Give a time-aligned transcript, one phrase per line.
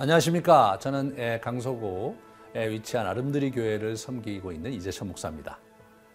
[0.00, 0.78] 안녕하십니까.
[0.78, 5.58] 저는 예, 강서구에 위치한 아름드리 교회를 섬기고 있는 이재천 목사입니다.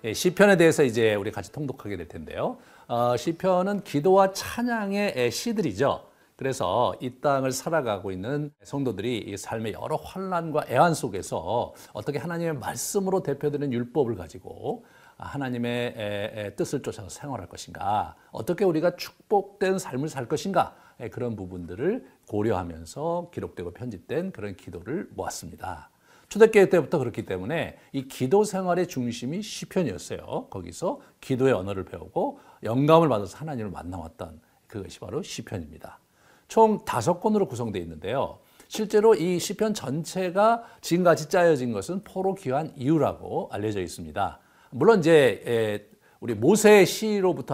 [0.06, 2.60] 예, 시편에 대해서 이제 우리 같이 통독하게 될 텐데요.
[2.88, 6.02] 어, 시편은 기도와 찬양의 예, 시들이죠.
[6.38, 13.22] 그래서 이 땅을 살아가고 있는 성도들이 이 삶의 여러 환란과 애환 속에서 어떻게 하나님의 말씀으로
[13.22, 14.86] 대표되는 율법을 가지고
[15.18, 20.74] 하나님의 뜻을 쫓아서 생활할 것인가, 어떻게 우리가 축복된 삶을 살 것인가
[21.12, 25.90] 그런 부분들을 고려하면서 기록되고 편집된 그런 기도를 모았습니다.
[26.30, 30.48] 초대교회 때부터 그렇기 때문에 이 기도 생활의 중심이 시편이었어요.
[30.50, 36.00] 거기서 기도의 언어를 배우고 영감을 받아서 하나님을 만나왔던 그것이 바로 시편입니다.
[36.48, 38.40] 총 다섯 권으로 구성되어 있는데요.
[38.68, 44.40] 실제로 이 시편 전체가 지금같이 짜여진 것은 포로 귀환 이후라고 알려져 있습니다.
[44.72, 45.88] 물론 이제
[46.24, 47.54] 우리 모세의 시로부터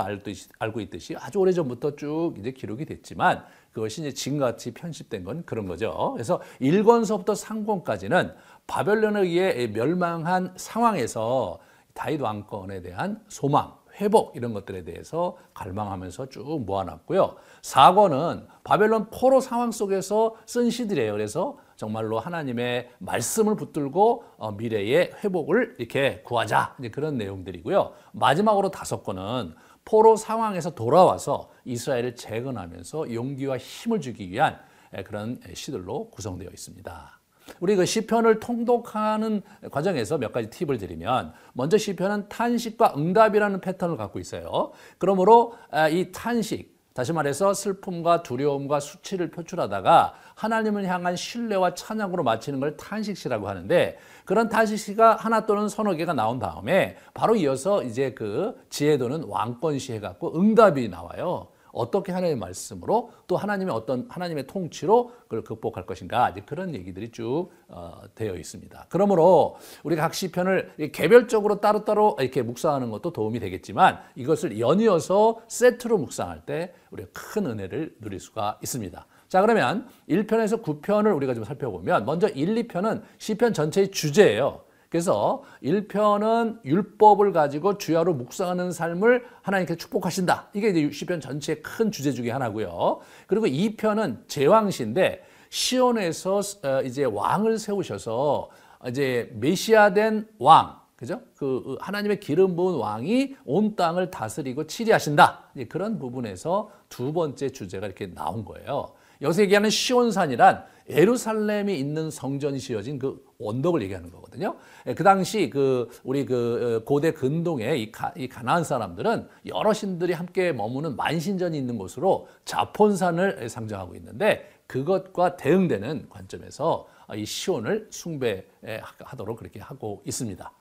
[0.60, 5.66] 알고 있듯이 아주 오래 전부터 쭉 이제 기록이 됐지만 그것이 이제 지금같이 편집된 건 그런
[5.66, 6.12] 거죠.
[6.14, 8.36] 그래서 1권서부터 3권까지는
[8.68, 11.58] 바벨론에 의해 멸망한 상황에서
[11.96, 17.38] 다윗 왕권에 대한 소망, 회복 이런 것들에 대해서 갈망하면서 쭉 모아놨고요.
[17.64, 21.12] 4권은 바벨론 포로 상황 속에서 쓴 시들이에요.
[21.14, 27.94] 그래서 정말로 하나님의 말씀을 붙들고 어, 미래의 회복을 이렇게 구하자 그런 내용들이고요.
[28.12, 34.60] 마지막으로 다섯 권은 포로 상황에서 돌아와서 이스라엘을 재건하면서 용기와 힘을 주기 위한
[35.06, 37.20] 그런 시들로 구성되어 있습니다.
[37.62, 39.42] 우리 그 시편을 통독하는
[39.72, 44.74] 과정에서 몇 가지 팁을 드리면 먼저 시편은 탄식과 응답이라는 패턴을 갖고 있어요.
[44.98, 52.60] 그러므로 아, 이 탄식 다시 말해서 슬픔과 두려움과 수치를 표출하다가 하나님을 향한 신뢰와 찬양으로 마치는
[52.60, 58.54] 걸 탄식시라고 하는데 그런 탄식시가 하나 또는 서너 개가 나온 다음에 바로 이어서 이제 그
[58.70, 61.48] 지혜도는 왕권시 해갖고 응답이 나와요.
[61.72, 67.50] 어떻게 하나님의 말씀으로 또 하나님의 어떤 하나님의 통치로 그걸 극복할 것인가 이제 그런 얘기들이 쭉
[67.68, 68.88] 어, 되어 있습니다.
[68.90, 76.46] 그러므로 우리가 각 시편을 개별적으로 따로따로 이렇게 묵상하는 것도 도움이 되겠지만 이것을 연이어서 세트로 묵상할
[76.46, 79.06] 때 우리가 큰 은혜를 누릴 수가 있습니다.
[79.28, 84.62] 자, 그러면 1편에서 9편을 우리가 좀 살펴보면 먼저 1, 2편은 시편 전체의 주제예요.
[84.90, 90.50] 그래서 1편은 율법을 가지고 주야로 묵상하는 삶을 하나님께 축복하신다.
[90.54, 93.00] 이게 이제 시편 전체의 큰 주제 중에 하나고요.
[93.28, 98.50] 그리고 2편은 제왕시인데 시온에서 어, 이제 왕을 세우셔서
[98.88, 101.22] 이제 메시아된 왕, 그죠?
[101.36, 105.52] 그 하나님의 기름 부은 왕이 온 땅을 다스리고 치리하신다.
[105.70, 108.94] 그런 부분에서 두 번째 주제가 이렇게 나온 거예요.
[109.22, 114.56] 여기서 얘기하는 시온산이란 예루살렘이 있는 성전이 지어진 그 원덕을 얘기하는 거거든요.
[114.88, 119.72] 예, 그 당시 그 우리 그 어, 고대 근동의 이, 가, 이 가나안 사람들은 여러
[119.74, 129.38] 신들이 함께 머무는 만신전이 있는 곳으로 자폰산을 상정하고 있는데 그것과 대응되는 관점에서 이 시온을 숭배하도록
[129.38, 130.52] 그렇게 하고 있습니다.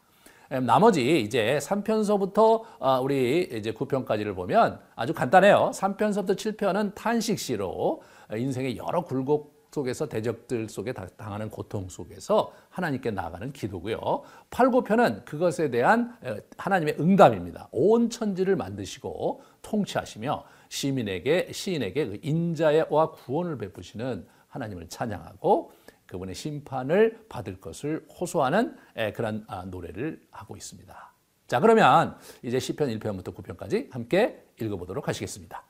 [0.52, 5.72] 예, 나머지 이제 3편서부터 아, 우리 이제 9편까지를 보면 아주 간단해요.
[5.74, 8.02] 3편서부터 7편은 탄식시로
[8.34, 14.22] 인생의 여러 굴곡 속에서 대적들 속에 당하는 고통 속에서 하나님께 나아가는 기도고요.
[14.50, 16.16] 8, 9편은 그것에 대한
[16.56, 17.68] 하나님의 응답입니다.
[17.70, 25.72] 온 천지를 만드시고 통치하시며 시민에게 시인에게 그 인자와 구원을 베푸시는 하나님을 찬양하고
[26.06, 28.76] 그분의 심판을 받을 것을 호소하는
[29.14, 31.12] 그런 아, 노래를 하고 있습니다.
[31.46, 35.67] 자, 그러면 이제 시편 1편부터 9편까지 함께 읽어 보도록 하시겠습니다.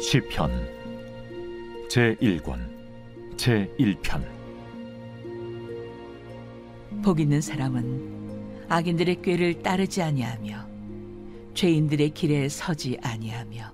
[0.00, 0.68] 시편
[1.88, 2.68] 제1권
[3.36, 4.24] 제1편
[7.02, 10.66] 복 있는 사람은 악인들의 꾀를 따르지 아니하며
[11.54, 13.72] 죄인들의 길에 서지 아니하며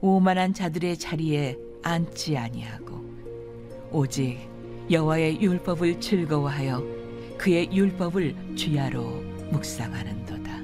[0.00, 3.04] 오만한 자들의 자리에 앉지 아니하고
[3.90, 4.38] 오직
[4.88, 6.84] 여호와의 율법을 즐거워하여
[7.36, 10.56] 그의 율법을 주야로 묵상하는도다.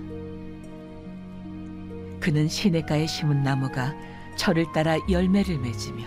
[2.21, 3.93] 그는 시냇가에 심은 나무가
[4.37, 6.05] 철을 따라 열매를 맺으며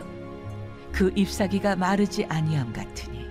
[0.91, 3.25] 그 잎사귀가 마르지 아니함 같으니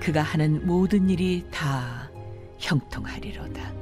[0.00, 2.10] 그가 하는 모든 일이 다
[2.58, 3.72] 형통하리로다.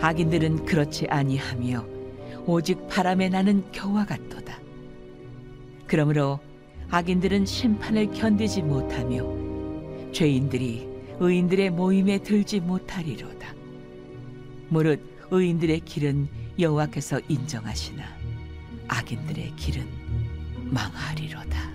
[0.00, 1.84] 악인들은 그렇지 아니하며
[2.46, 4.58] 오직 바람에 나는 겨와 같도다.
[5.86, 6.40] 그러므로
[6.90, 9.24] 악인들은 심판을 견디지 못하며
[10.12, 10.88] 죄인들이
[11.20, 13.54] 의인들의 모임에 들지 못하리로다.
[14.70, 15.00] 무릇
[15.30, 16.28] 의인들의 길은
[16.58, 18.19] 여호와께서 인정하시나
[18.90, 19.88] 악인들의 길은
[20.72, 21.70] 망하리로다.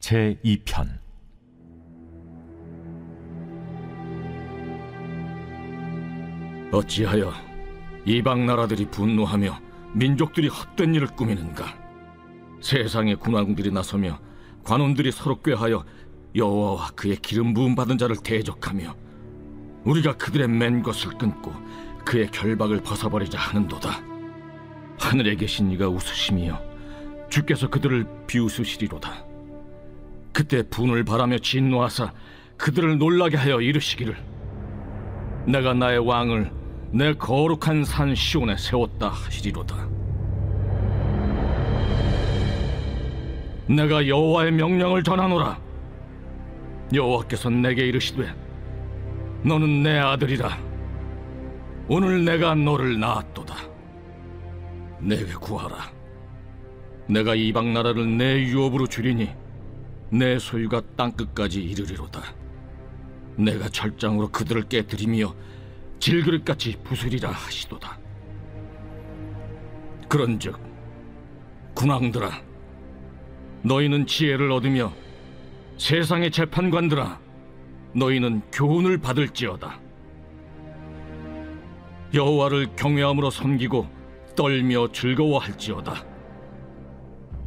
[0.00, 0.88] 제 2편
[6.72, 7.32] 어찌하여
[8.06, 9.60] 이방 나라들이 분노하며
[9.94, 11.78] 민족들이 헛된 일을 꾸미는가?
[12.62, 14.18] 세상의 군왕들이 나서며
[14.64, 15.84] 관원들이 서로 꾀하여
[16.34, 18.96] 여호와와 그의 기름 부음 받은 자를 대적하며
[19.84, 21.52] 우리가 그들의 맨 것을 끊고
[22.04, 24.02] 그의 결박을 벗어버리자 하는도다.
[24.98, 26.60] 하늘에 계신 이가 웃으시며
[27.28, 29.24] 주께서 그들을 비웃으시리로다.
[30.32, 32.12] 그때 분을 바라며 진노하사
[32.56, 34.16] 그들을 놀라게 하여 이르시기를
[35.46, 36.52] 내가 나의 왕을
[36.92, 39.88] 내 거룩한 산 시온에 세웠다 하시리로다.
[43.68, 45.58] 내가 여호와의 명령을 전하노라.
[46.92, 48.32] 여호와께서 내게 이르시되
[49.42, 50.71] 너는 내 아들이라.
[51.88, 53.56] 오늘 내가 너를 낳았도다.
[55.00, 55.90] 내게 구하라.
[57.08, 59.30] 내가 이방 나라를 내 유업으로 주리니
[60.10, 62.22] 내 소유가 땅 끝까지 이르리로다.
[63.36, 65.34] 내가 철장으로 그들을 깨뜨리며
[65.98, 67.98] 질그릇같이 부수리라 하시도다.
[70.08, 70.58] 그런즉
[71.74, 72.30] 군왕들아,
[73.62, 74.92] 너희는 지혜를 얻으며
[75.78, 77.18] 세상의 재판관들아,
[77.94, 79.81] 너희는 교훈을 받을지어다.
[82.14, 83.88] 여호와를 경외함으로 섬기고
[84.36, 86.04] 떨며 즐거워할지어다.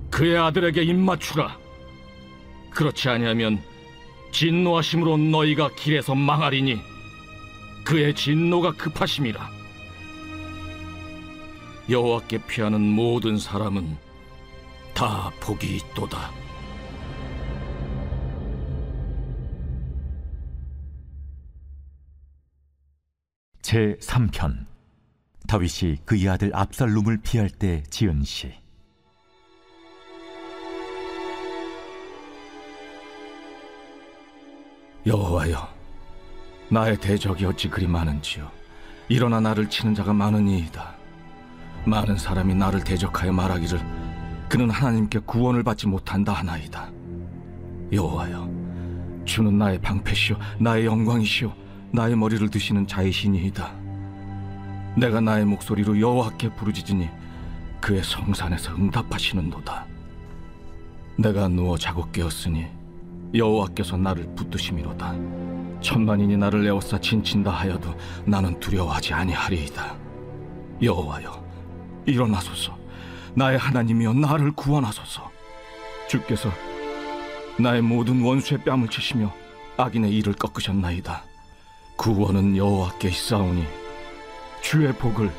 [0.10, 1.58] 그의 아들에게 입맞추라.
[2.72, 3.62] 그렇지 아니하면
[4.32, 6.80] 진노하심으로 너희가 길에서 망하리니
[7.84, 9.50] 그의 진노가 급하심이라.
[11.90, 13.98] 여호와께 피하는 모든 사람은
[14.94, 16.45] 다 복이 있도다.
[23.66, 24.68] 제 3편
[25.48, 28.54] 다윗이 그의 아들 압살롬을 피할 때 지은 시
[35.08, 35.68] 여호와여,
[36.70, 38.52] 나의 대적이 어찌 그리 많은지요.
[39.10, 40.96] 일어나 나를 치는 자가 많으니이다.
[41.88, 43.80] 많은 사람이 나를 대적하여 말하기를
[44.48, 46.92] 그는 하나님께 구원을 받지 못한다 하나이다.
[47.92, 51.65] 여호와여, 주는 나의 방패시요 나의 영광이시요
[51.96, 53.74] 나의 머리를 드시는 자이시니이다.
[54.98, 57.10] 내가 나의 목소리로 여호와께 부르짖으니
[57.80, 59.86] 그의 성산에서 응답하시는도다.
[61.18, 62.66] 내가 누워 자고 깨었으니
[63.34, 65.16] 여호와께서 나를 붙드심이로다.
[65.80, 67.96] 천만인이 나를 에워싸 진친다 하여도
[68.26, 69.96] 나는 두려워하지 아니하리이다.
[70.82, 71.46] 여호와여,
[72.06, 72.78] 일어나소서.
[73.36, 75.32] 나의 하나님이여 나를 구원하소서.
[76.10, 76.50] 주께서
[77.58, 79.32] 나의 모든 원수의 뺨을 치시며
[79.78, 81.35] 악인의 이를 꺾으셨나이다.
[81.98, 83.64] 구원은 여호와께 있사오니
[84.62, 85.32] 주의 복을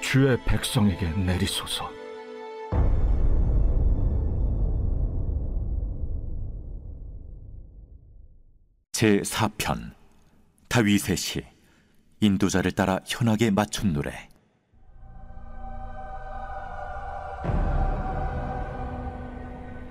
[0.00, 1.90] 주의 백성에게 내리소서.
[8.92, 9.92] 제 4편
[10.68, 11.44] 다윗의 시
[12.20, 14.28] 인도자를 따라 현악에 맞춘 노래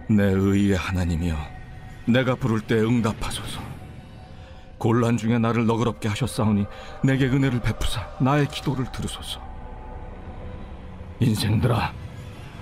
[0.10, 1.36] 내 의의 하나님이여
[2.08, 3.73] 내가 부를 때 응답하소서
[4.84, 6.66] 곤란 중에 나를 너그럽게 하셨사오니
[7.06, 9.40] 내게 은혜를 베푸사 나의 기도를 들으소서.
[11.22, 11.94] 인생들아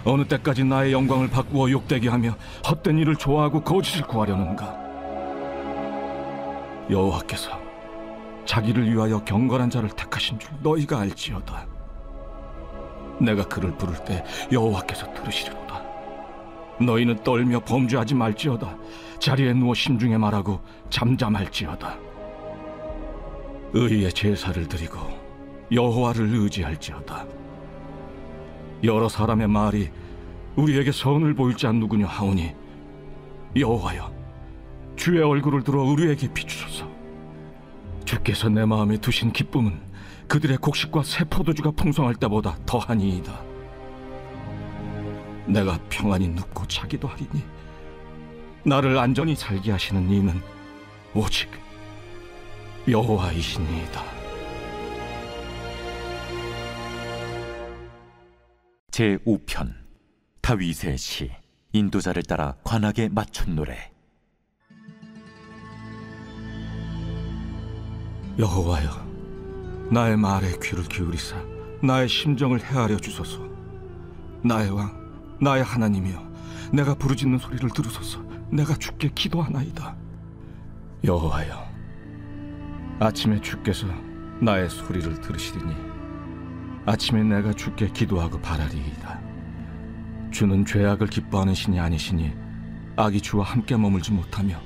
[0.06, 2.36] 어느 때까지 나의 영광을 바꾸어 욕되게 하며
[2.70, 4.72] 헛된 일을 좋아하고 거짓을 구하려는가?
[6.92, 7.60] 여호와께서
[8.46, 11.66] 자기를 위하여 경건한 자를 택하신 줄 너희가 알지어다.
[13.20, 15.82] 내가 그를 부를 때 여호와께서 들으시리로다.
[16.82, 18.78] 너희는 떨며 범죄하지 말지어다.
[19.18, 20.60] 자리에 누워 심중에 말하고
[20.92, 22.11] 잠잠할지어다
[23.74, 25.00] 의의 제사를 드리고
[25.72, 27.26] 여호와를 의지할지어다.
[28.84, 29.90] 여러 사람의 말이
[30.56, 32.54] 우리에게 선을 보일 자 누구냐 하오니
[33.56, 34.12] 여호와여
[34.96, 36.90] 주의 얼굴을 들어 우리에게 비추소서.
[38.04, 39.80] 주께서 내 마음에 두신 기쁨은
[40.28, 43.42] 그들의 곡식과 새 포도주가 풍성할 때보다 더하니이다.
[45.46, 47.44] 내가 평안히 눕고 자기도 하리니
[48.66, 50.42] 나를 안전히 살게 하시는 이는
[51.14, 51.50] 오직
[52.88, 54.04] 여호와이시니이다.
[58.90, 59.74] 제 5편
[60.42, 61.32] 다윗의 시
[61.74, 63.92] 인도자를 따라 관악에 맞춘 노래
[68.38, 68.90] 여호와여,
[69.92, 71.38] 나의 말에 귀를 기울이사
[71.84, 73.40] 나의 심정을 헤아려 주소서.
[74.44, 76.32] 나의 왕, 나의 하나님이여,
[76.74, 78.22] 내가 부르짖는 소리를 들으소서.
[78.50, 79.96] 내가 주께 기도하나이다.
[81.04, 81.71] 여호와여,
[83.02, 83.88] 아침에 주께서
[84.40, 85.74] 나의 소리를 들으시리니
[86.86, 89.20] 아침에 내가 주께 기도하고 바라리이다.
[90.30, 92.32] 주는 죄악을 기뻐하는 신이 아니시니
[92.98, 94.62] 악이 주와 함께 머물지 못하며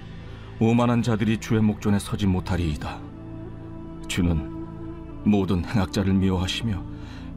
[0.60, 3.00] 오만한 자들이 주의 목전에 서지 못하리이다.
[4.10, 4.51] 주는
[5.24, 6.84] 모든 행악자를 미워하시며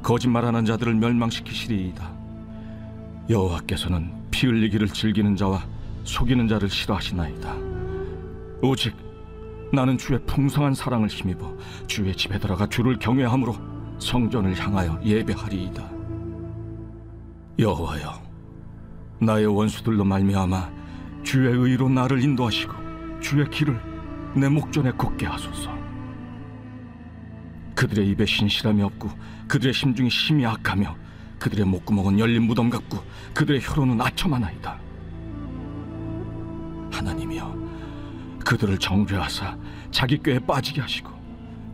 [0.03, 2.13] 거짓말하는 자들을 멸망시키시리이다.
[3.31, 5.65] 여호와께서는 피 흘리기를 즐기는 자와
[6.03, 7.55] 속이는 자를 싫어하시나이다.
[8.63, 9.08] 오직
[9.73, 11.57] 나는 주의 풍성한 사랑을 힘입어
[11.87, 13.55] 주의 집에 들어가 주를 경외함으로
[13.99, 15.91] 성전을 향하여 예배하리이다.
[17.59, 18.23] 여호와여,
[19.21, 20.71] 나의 원수들로 말미암아
[21.23, 22.73] 주의 의로 나를 인도하시고
[23.21, 23.79] 주의 길을
[24.37, 25.77] 내 목전에 걷게 하소서.
[27.75, 29.11] 그들의 입에 신실함이 없고
[29.49, 30.97] 그들의 심중이 심히 악하며
[31.39, 32.99] 그들의 목구멍은 열린 무덤 같고
[33.35, 34.79] 그들의 혀로는 아첨하나이다.
[36.93, 37.68] 하나님이여,
[38.49, 39.59] 그들을 정죄하사
[39.91, 41.11] 자기 꾀에 빠지게 하시고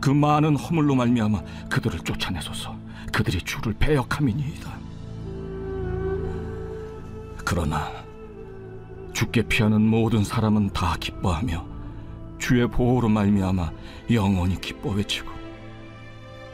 [0.01, 2.75] 그 많은 허물로 말미암아 그들을 쫓아내소서.
[3.13, 4.77] 그들이 주를 배역함이니이다.
[7.45, 7.89] 그러나
[9.13, 11.65] 주께 피하는 모든 사람은 다 기뻐하며
[12.39, 13.71] 주의 보호로 말미암아
[14.11, 15.31] 영원히 기뻐 외치고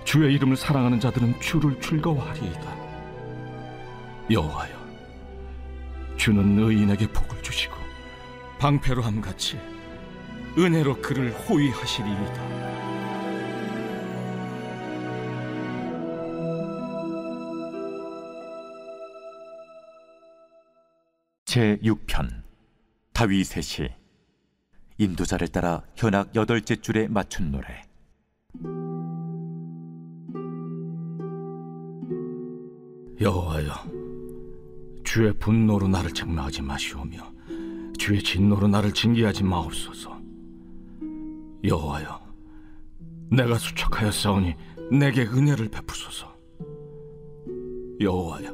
[0.04, 2.76] 주의 이름을 사랑하는 자들은 주를 즐거워하리이다.
[4.30, 4.76] 여호와여,
[6.16, 7.74] 주는 의인에게 복을 주시고
[8.60, 9.58] 방패로함 같이
[10.58, 12.52] 은혜로 그를 호위하시리이다.
[21.46, 22.44] 제 6편
[23.14, 23.90] 다윗의 시
[24.98, 27.84] 인도자를 따라 현악 여덟째 줄에 맞춘 노래
[33.20, 33.72] 여호와여,
[35.04, 37.32] 주의 분노로 나를 책망하지 마시오며
[37.98, 40.21] 주의 진노로 나를 징계하지 마옵소서.
[41.64, 42.20] 여호와여,
[43.32, 44.56] 내가 수척하여 싸우니
[44.92, 46.36] 내게 은혜를 베푸소서.
[48.00, 48.52] 여호와여,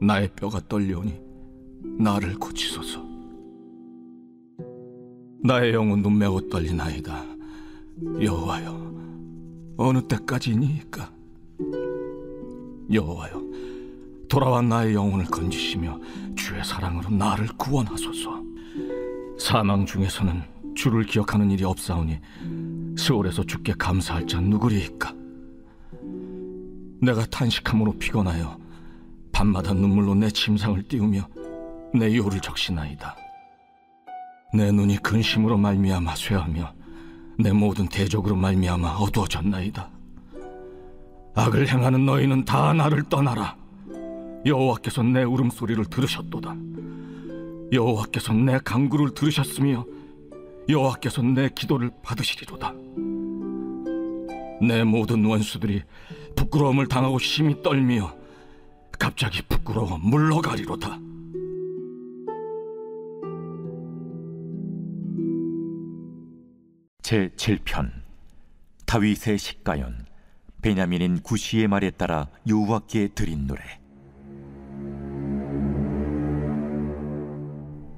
[0.00, 1.20] 나의 뼈가 떨려오니
[1.98, 3.04] 나를 고치소서.
[5.44, 7.24] 나의 영혼도 매우 떨리나이다.
[8.20, 8.94] 여호와여,
[9.76, 11.12] 어느 때까지니까?
[12.92, 13.42] 여호와여,
[14.28, 16.00] 돌아와 나의 영혼을 건지시며
[16.34, 18.42] 주의 사랑으로 나를 구원하소서.
[19.38, 22.18] 사망 중에서는 주를 기억하는 일이 없사오니
[22.96, 25.14] 스올에서 주께 감사할 자 누구리이까?
[27.00, 28.58] 내가 탄식함으로 피곤하여
[29.32, 31.28] 밤마다 눈물로 내 침상을 띄우며
[31.94, 33.16] 내 요를 적시나이다.
[34.54, 36.72] 내 눈이 근심으로 말미암아 쇠하며
[37.38, 39.90] 내 모든 대적으로 말미암아 어두워졌나이다.
[41.34, 43.56] 악을 행하는 너희는 다 나를 떠나라.
[44.46, 46.54] 여호와께서 내 울음소리를 들으셨도다.
[47.72, 49.84] 여호와께서 내 간구를 들으셨으며
[50.68, 52.72] 여호와께서 내 기도를 받으시리로다.
[54.66, 55.82] 내 모든 원수들이
[56.36, 58.14] 부끄러움을 당하고 심히 떨미어
[58.98, 60.98] 갑자기 부끄러워 물러가리로다.
[67.02, 67.92] 제 7편
[68.86, 70.06] 다윗의 식가연
[70.62, 73.60] 베냐민인 구시의 말에 따라 여호와께 드린 노래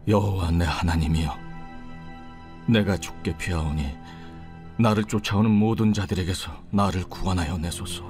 [0.09, 1.46] 여호와 내 하나님이여
[2.67, 3.97] 내가 죽게 피하오니
[4.79, 8.05] 나를 쫓아오는 모든 자들에게서 나를 구원하여 내소서.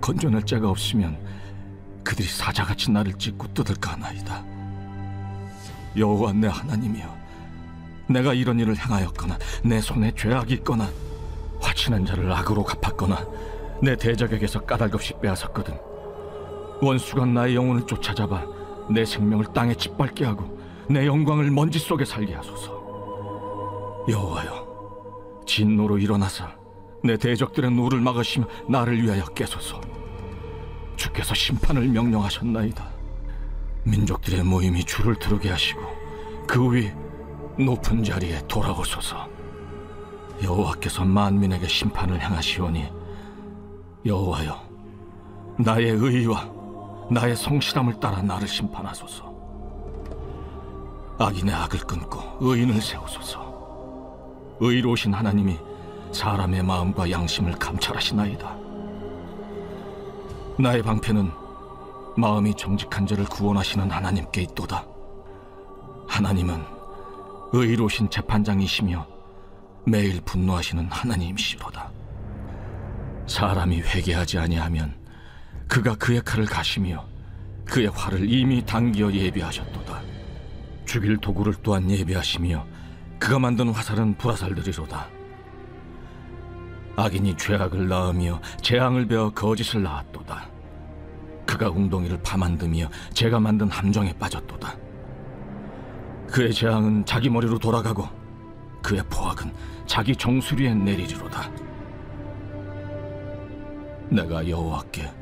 [0.00, 1.18] 건져낼 자가 없으면
[2.04, 4.44] 그들이 사자같이 나를 찢고 뜯을까 하나이다.
[5.96, 7.16] 여호와 내 하나님이여
[8.08, 10.88] 내가 이런 일을 행하였거나 내 손에 죄악이 있거나
[11.60, 13.26] 화친한 자를 악으로 갚았거나
[13.82, 15.74] 내 대적에게서 까닭없이 빼앗았거든.
[16.80, 18.44] 원수가 나의 영혼을 쫓아잡아
[18.90, 20.56] 내 생명을 땅에 짓밟게 하고
[20.88, 22.75] 내 영광을 먼지 속에 살게 하소서.
[24.08, 26.50] 여호와여, 진노로 일어나사
[27.02, 29.80] 내 대적들의 노를 막으시며 나를 위하여 깨소서.
[30.96, 32.88] 주께서 심판을 명령하셨나이다.
[33.84, 35.80] 민족들의 모임이 주를 두르게 하시고
[36.46, 36.90] 그 위
[37.58, 39.28] 높은 자리에 돌아오소서.
[40.42, 42.88] 여호와께서 만민에게 심판을 행하시오니
[44.04, 44.60] 여호와여,
[45.58, 46.48] 나의 의와
[47.10, 49.34] 나의 성실함을 따라 나를 심판하소서.
[51.18, 53.45] 악인의 악을 끊고 의인을 세우소서.
[54.60, 55.58] 의로우신 하나님이
[56.12, 58.56] 사람의 마음과 양심을 감찰하시나이다.
[60.58, 61.30] 나의 방패는
[62.16, 64.86] 마음이 정직한 자를 구원하시는 하나님께 있도다.
[66.08, 66.62] 하나님은
[67.52, 69.06] 의로우신 재판장이시며
[69.84, 71.90] 매일 분노하시는 하나님이시로다.
[73.26, 74.96] 사람이 회개하지 아니하면
[75.68, 77.04] 그가 그의 칼을 가시며
[77.66, 80.00] 그의 활을 이미 당기어 예비하셨도다.
[80.86, 82.64] 죽일 도구를 또한 예비하시며
[83.18, 85.08] 그가 만든 화살은 불화살들이로다.
[86.96, 90.48] 악인이 죄악을 낳으며 재앙을 베어 거짓을 낳았도다.
[91.46, 94.76] 그가 웅덩이를 파만드며 제가 만든 함정에 빠졌도다.
[96.28, 98.08] 그의 재앙은 자기 머리로 돌아가고
[98.82, 99.52] 그의 포악은
[99.86, 101.50] 자기 정수리에 내리리로다.
[104.08, 105.12] 내가 여호와께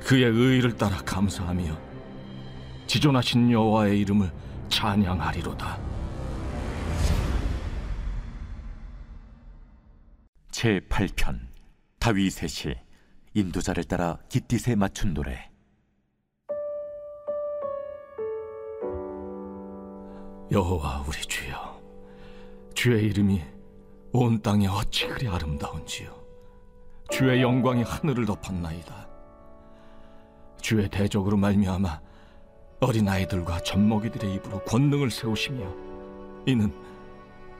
[0.00, 1.76] 그의 의를 따라 감사하며
[2.86, 4.30] 지존하신 여호와의 이름을
[4.68, 5.89] 찬양하리로다.
[10.62, 11.40] 제 8편
[12.00, 12.74] 다윗의 시
[13.32, 15.50] 인도자를 따라 깃딧에 맞춘 노래.
[20.52, 21.80] 여호와 우리 주여
[22.74, 23.40] 주의 이름이
[24.12, 26.14] 온 땅에 어찌 그리 아름다운지요.
[27.10, 29.08] 주의 영광이 하늘을 덮었나이다.
[30.60, 32.00] 주의 대적으로 말미암아
[32.80, 35.74] 어린아이들과 젖먹이들의 입으로 권능을 세우시며
[36.44, 36.70] 이는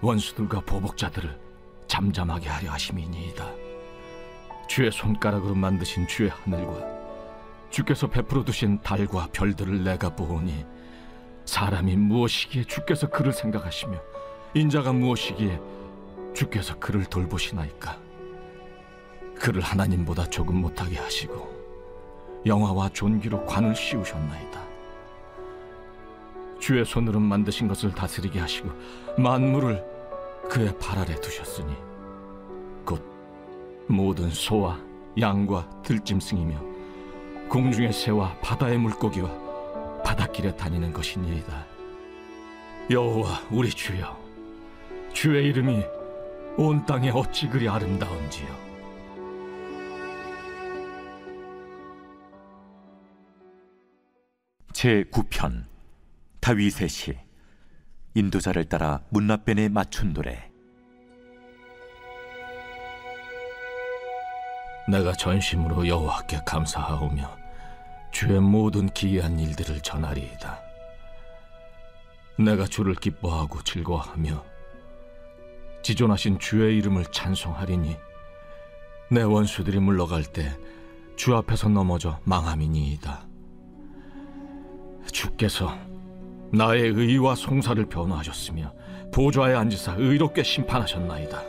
[0.02, 1.49] 원수들과 보복자들을
[1.90, 3.44] 잠잠하게 하려 하심이니이다.
[4.68, 6.88] 주의 손가락으로 만드신 주의 하늘과
[7.68, 10.64] 주께서 베풀어 두신 달과 별들을 내가 보오니
[11.46, 14.00] 사람이 무엇이기에 주께서 그를 생각하시며
[14.54, 15.60] 인자가 무엇이기에
[16.32, 17.98] 주께서 그를 돌보시나이까?
[19.34, 24.60] 그를 하나님보다 조금 못하게 하시고 영화와 존귀로 관을 씌우셨나이다.
[26.60, 28.70] 주의 손으로 만드신 것을 다스리게 하시고
[29.18, 29.99] 만물을
[30.48, 31.74] 그의 발 아래 두셨으니
[32.84, 33.04] 곧
[33.88, 34.80] 모든 소와
[35.18, 36.60] 양과 들짐승이며
[37.48, 39.28] 공중의 새와 바다의 물고기와
[40.04, 41.66] 바닷길에 다니는 것이니이다.
[42.90, 44.18] 여호와 우리 주여,
[45.12, 45.84] 주의 이름이
[46.56, 48.70] 온 땅에 어찌 그리 아름다운지요.
[54.72, 55.64] 제 9편
[56.40, 57.29] 다윗의 시
[58.14, 60.50] 인도자를 따라 문나변에 맞춘 노래
[64.88, 67.38] 내가 전심으로 여호와께 감사하오며
[68.10, 70.60] 주의 모든 기이한 일들을 전하리이다.
[72.38, 74.44] 내가 주를 기뻐하고 즐거워하며
[75.82, 77.96] 지존하신 주의 이름을 찬송하리니
[79.12, 80.50] 내 원수들이 물러갈 때
[81.20, 83.26] 주 앞에서 넘어져 망함이니이다.
[85.12, 85.76] 주께서
[86.52, 88.72] 나의 의와 송사를 변호하셨으며
[89.12, 91.42] 보좌에 앉으사 의롭게 심판하셨나이다.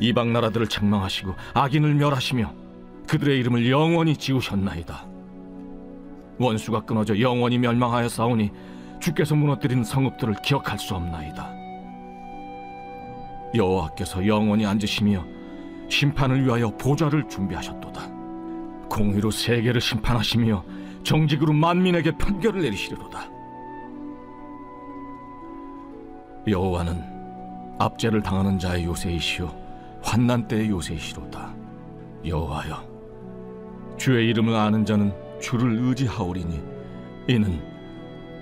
[0.00, 2.54] 이방 나라들을 책망하시고 악인을 멸하시며
[3.08, 5.06] 그들의 이름을 영원히 지우셨나이다.
[6.38, 8.50] 원수가 끊어져 영원히 멸망하여 싸우니
[9.00, 11.52] 주께서 무너뜨린 성읍들을 기억할 수 없나이다.
[13.54, 15.24] 여호와께서 영원히 앉으시며
[15.88, 18.08] 심판을 위하여 보좌를 준비하셨도다.
[18.88, 20.64] 공의로 세계를 심판하시며
[21.08, 23.30] 정직으로 만민에게 판결을 내리시리로다.
[26.46, 27.02] 여호와는
[27.78, 29.48] 압제를 당하는 자의 요새이시오
[30.02, 31.54] 환난 때의 요새이시로다.
[32.26, 36.60] 여호와여, 주의 이름을 아는 자는 주를 의지하오리니
[37.28, 37.58] 이는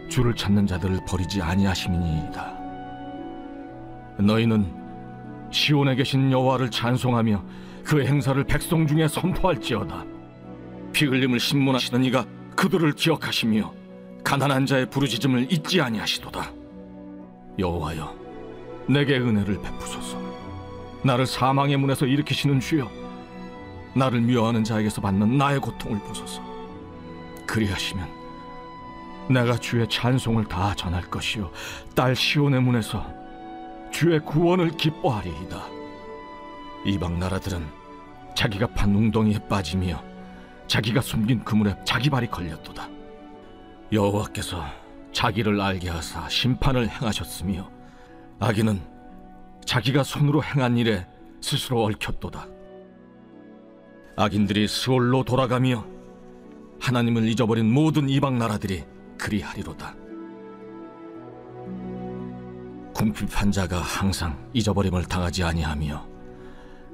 [0.08, 2.58] 주를 찾는 자들을 버리지 아니하심이니이다.
[4.18, 4.66] 너희는
[5.52, 7.44] 시온에 계신 여호와를 찬송하며
[7.84, 10.04] 그의 행사를 백성 중에 선포할지어다.
[10.92, 12.26] 피 흘림을 신문하시는 이가
[12.56, 13.72] 그들을 기억하시며
[14.24, 16.50] 가난한 자의 부르짖음을 잊지 아니하시도다.
[17.58, 18.16] 여호와여,
[18.88, 20.18] 내게 은혜를 베푸소서.
[21.04, 22.90] 나를 사망의 문에서 일으키시는 주여,
[23.94, 26.42] 나를 미워하는 자에게서 받는 나의 고통을 보소서.
[27.46, 28.08] 그리하시면
[29.30, 31.50] 내가 주의 찬송을 다 전할 것이요
[31.94, 33.06] 딸 시온의 문에서
[33.92, 35.62] 주의 구원을 기뻐하리이다.
[36.84, 37.66] 이방 나라들은
[38.34, 40.02] 자기가 판 웅덩이에 빠지며
[40.66, 42.88] 자기가 숨긴 그물에 자기 발이 걸렸도다.
[43.92, 44.64] 여호와께서
[45.12, 47.70] 자기를 알게 하사 심판을 행하셨으며
[48.40, 48.80] 악인은
[49.64, 51.06] 자기가 손으로 행한 일에
[51.40, 52.46] 스스로 얽혔도다.
[54.16, 55.84] 악인들이 스올로 돌아가며
[56.80, 58.84] 하나님을 잊어버린 모든 이방 나라들이
[59.18, 59.94] 그리하리로다.
[62.94, 66.06] 궁핍한 자가 항상 잊어버림을 당하지 아니하며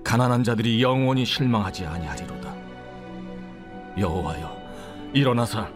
[0.04, 2.61] 가난한 자들이 영원히 실망하지 아니하리로다.
[3.98, 4.56] 여호와여,
[5.12, 5.70] 일어나사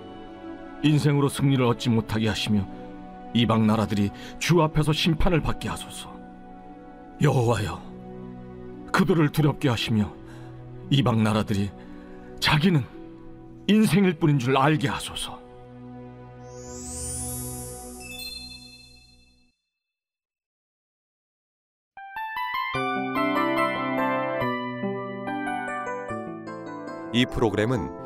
[0.83, 2.66] 인생으로 승리를 얻지 못하게 하시며
[3.35, 6.14] 이방 나라들이 주 앞에서 심판을 받게 하소서.
[7.20, 7.83] 여호와여,
[8.92, 10.12] 그들을 두렵게 하시며
[10.90, 11.70] 이방 나라들이
[12.40, 12.85] 자기는
[13.66, 15.44] 인생일 뿐인 줄 알게 하소서.
[27.12, 28.05] 이 프로그램은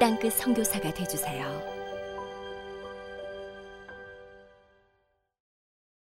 [0.00, 1.69] 땅끝 선교사가 되주세요.